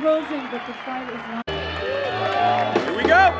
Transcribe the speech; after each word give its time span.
closing, 0.00 0.40
but 0.50 0.66
the 0.66 0.72
fight 0.72 1.08
is 1.12 1.22
not. 1.28 1.44
Here 2.84 2.96
we 2.96 3.02
go. 3.02 3.32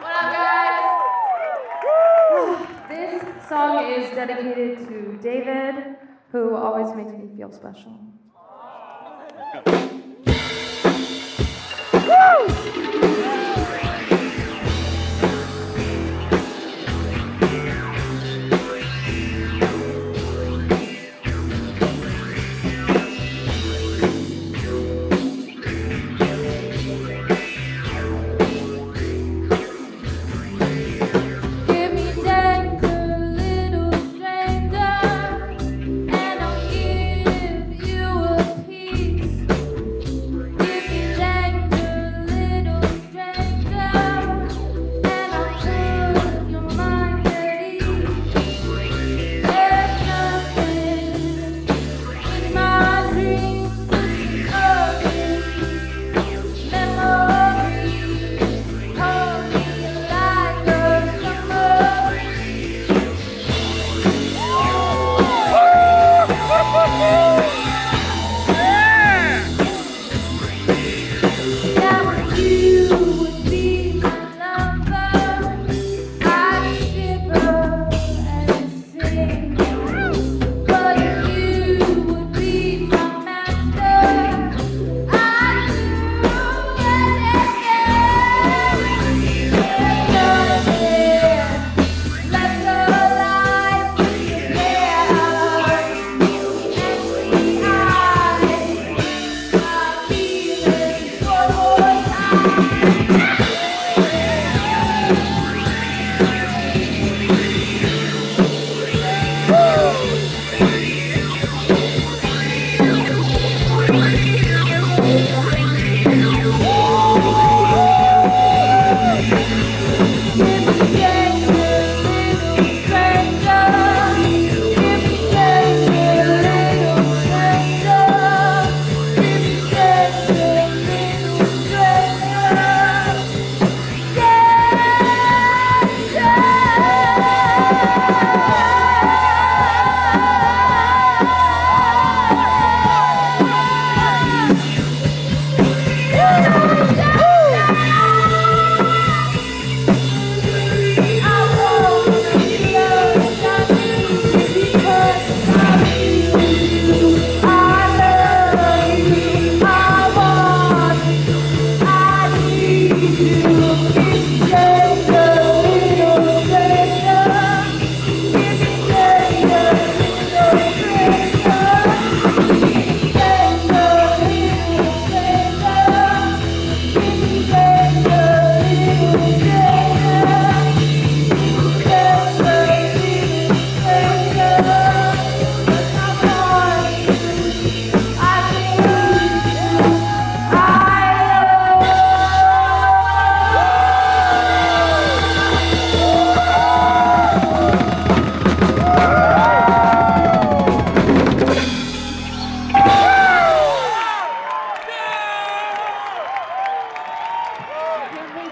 What 0.00 0.14
up, 0.14 0.28
guys? 0.36 0.84
This 2.90 3.48
song 3.48 3.90
is 3.90 4.10
dedicated 4.10 4.86
to 4.86 5.18
David, 5.22 5.96
who 6.30 6.54
always 6.56 6.94
makes 6.94 7.12
me 7.12 7.34
feel 7.38 7.50
special. 7.50 7.98
Woo! 12.06 13.41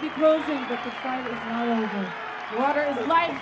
Be 0.00 0.08
closing, 0.10 0.60
but 0.66 0.78
the 0.82 0.90
is 1.28 1.40
not 1.50 1.68
over. 1.68 2.12
Water 2.58 2.86
is 2.88 3.06
life. 3.06 3.38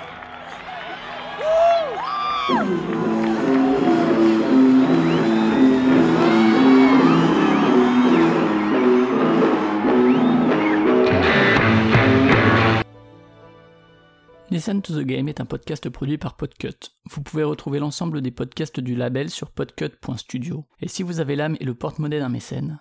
Listen 14.51 14.83
to 14.83 14.93
the 14.93 15.05
Game 15.05 15.29
est 15.29 15.41
un 15.41 15.45
podcast 15.45 15.89
produit 15.91 16.19
par 16.19 16.37
Podcut. 16.37 16.91
Vous 17.05 17.23
pouvez 17.23 17.45
retrouver 17.45 17.79
l'ensemble 17.79 18.21
des 18.21 18.33
podcasts 18.33 18.81
du 18.81 18.97
label 18.97 19.31
sur 19.31 19.53
podcut.studio. 19.53 20.65
Et 20.81 20.89
si 20.89 21.05
vous 21.05 21.21
avez 21.21 21.37
l'âme 21.37 21.57
et 21.61 21.65
le 21.65 21.75
porte-monnaie 21.75 22.19
d'un 22.19 22.29
mécène, 22.29 22.81